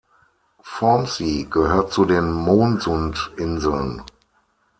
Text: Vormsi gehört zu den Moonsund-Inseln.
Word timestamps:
Vormsi 0.63 1.45
gehört 1.47 1.93
zu 1.93 2.05
den 2.05 2.31
Moonsund-Inseln. 2.31 4.01